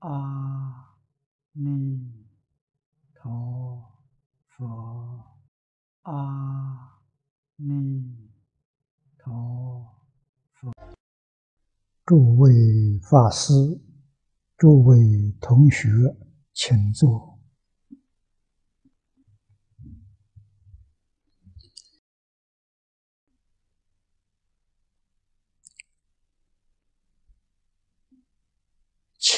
[0.00, 0.96] 阿
[1.52, 2.10] 弥
[3.12, 3.84] 陀
[4.48, 5.24] 佛，
[6.02, 6.98] 阿
[7.56, 8.30] 弥
[9.18, 9.86] 陀
[10.54, 10.72] 佛。
[12.06, 13.52] 诸位法师，
[14.56, 14.96] 诸位
[15.38, 16.16] 同学，
[16.54, 17.29] 请坐。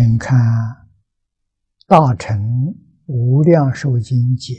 [0.00, 0.38] 请看
[1.88, 2.72] 《大乘
[3.06, 4.54] 无量寿经解》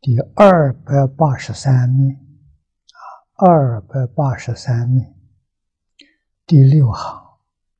[0.00, 2.96] 第二百八十三面，啊，
[3.34, 5.14] 二百八十三面
[6.46, 7.20] 第六行，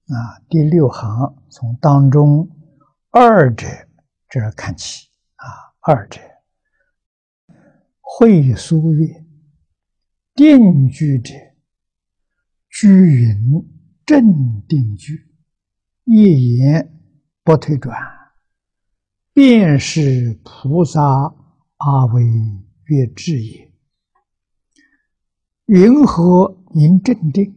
[0.09, 2.47] 啊，第六行从当中
[3.09, 3.67] 二者
[4.29, 5.49] 这儿看起，啊，
[5.81, 6.21] 二者
[8.03, 9.25] 会书曰
[10.37, 11.33] ：“定居者，
[12.69, 13.67] 居云
[14.05, 15.27] 正定居。”
[16.05, 17.01] 一言
[17.45, 17.97] 不退转，
[19.33, 21.01] 便是菩萨
[21.77, 22.25] 阿惟
[22.87, 23.73] 越智也。
[25.67, 27.57] 云何名正定？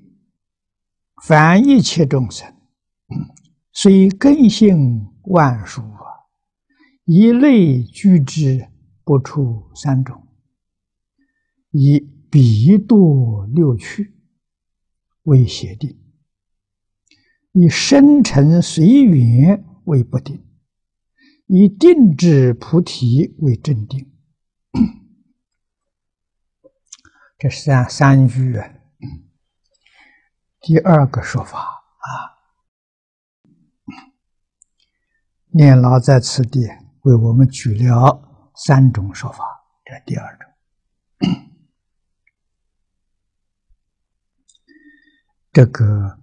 [1.24, 2.56] 凡一切众生，
[3.72, 6.30] 虽根性万殊啊，
[7.06, 8.70] 一类居之
[9.04, 10.22] 不出三种：
[11.72, 12.00] 以
[12.30, 14.14] 彼度六趣
[15.24, 16.00] 为邪定。
[17.58, 20.46] 以生成随缘为不定，
[21.48, 24.12] 以定智菩提为正定。
[27.38, 28.62] 这是三三句。
[30.60, 32.36] 第二个说法啊，
[35.52, 36.68] 念老在此地
[37.04, 39.46] 为我们举了三种说法，
[39.86, 40.50] 这第二种，
[45.54, 46.20] 这个。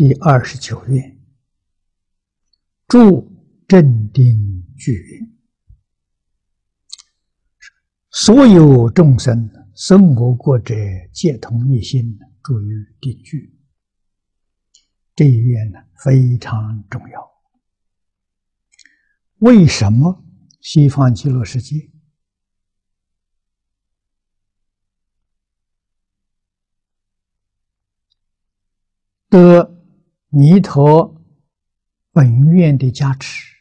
[0.00, 1.14] 第二十九页，
[2.88, 3.30] 住
[3.68, 5.30] 镇定聚：
[8.08, 10.74] 所有众生生我国者，
[11.12, 13.54] 皆同一心，住于定居。
[15.14, 17.30] 这一愿呢非常重要。
[19.40, 20.24] 为什么
[20.62, 21.90] 西方极乐世界
[29.28, 29.76] 的？
[30.30, 31.20] 弥陀
[32.12, 33.56] 本愿的加持，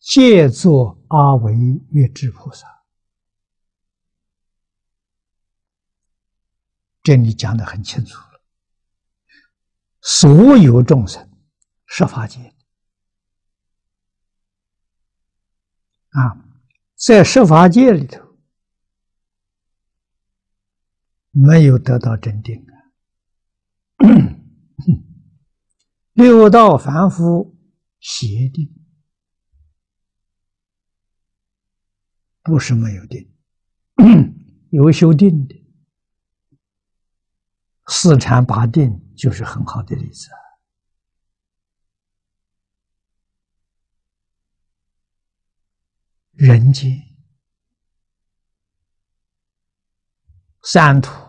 [0.00, 1.54] 借作阿维
[1.90, 2.66] 月智菩萨，
[7.04, 8.42] 这里讲的很清楚了。
[10.00, 11.30] 所有众生，
[11.86, 12.52] 十法界
[16.08, 16.44] 啊，
[16.96, 18.36] 在十法界里头，
[21.30, 22.74] 没有得到真定啊。
[26.14, 27.56] 六道凡夫
[28.00, 28.72] 邪定，
[32.42, 33.32] 不是没有定，
[34.70, 35.66] 有修定的，
[37.86, 40.28] 四禅八定就是很好的例子。
[46.32, 46.90] 人间
[50.62, 51.27] 三土。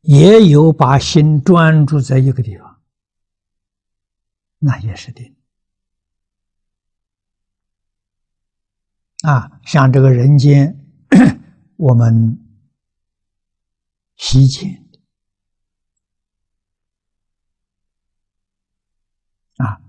[0.00, 2.80] 也有把心专注在一个地方，
[4.58, 5.36] 那也是定
[9.22, 9.60] 啊。
[9.64, 10.78] 像这个人间，
[11.76, 12.38] 我们
[14.16, 14.88] 习见
[19.56, 19.82] 啊，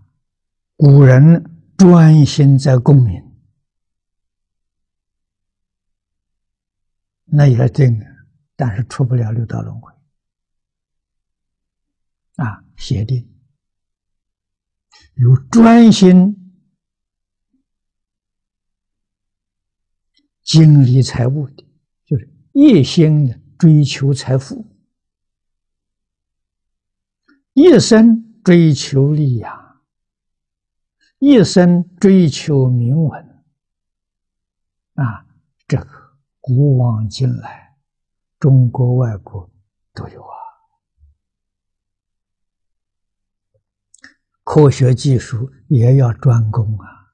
[0.76, 1.46] 古人
[1.78, 3.24] 专心在共鸣，
[7.26, 8.04] 那也定，
[8.56, 9.94] 但是出不了六道轮回。
[12.40, 13.30] 啊，协定
[15.16, 16.36] 有专心
[20.42, 21.66] 经历财务的，
[22.06, 24.66] 就是一心的追求财富，
[27.54, 29.84] 一生追求利养，
[31.20, 33.44] 一生追求名闻。
[34.94, 35.28] 啊，
[35.68, 35.88] 这个
[36.40, 37.78] 古往今来，
[38.40, 39.52] 中国外国
[39.94, 40.39] 都有啊。
[44.52, 47.14] 科学技术也要专攻啊，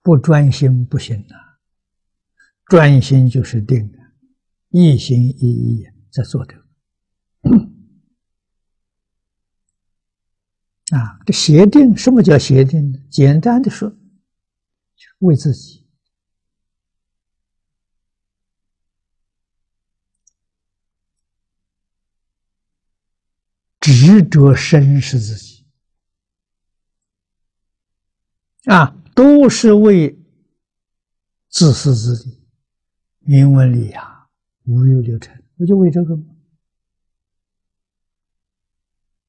[0.00, 1.60] 不专心不行啊。
[2.64, 4.16] 专心就是定啊，
[4.70, 6.64] 一心一意在做这个。
[10.96, 12.98] 啊，这协定什么叫协定呢？
[13.10, 13.94] 简单的说，
[15.18, 15.86] 为自己
[23.78, 25.49] 执着身是自己
[28.66, 30.18] 啊，都是为
[31.48, 32.46] 自私自利、
[33.20, 34.28] 名闻利养、
[34.64, 36.24] 无欲六尘，不就为这个吗？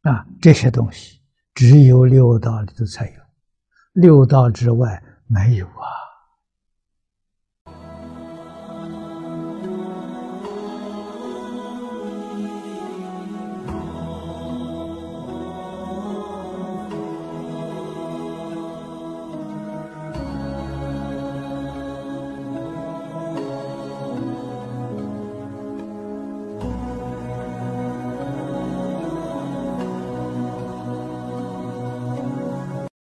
[0.02, 1.22] 啊，这些东西
[1.54, 3.22] 只有六道里头才有，
[3.94, 6.01] 六道之外没有啊。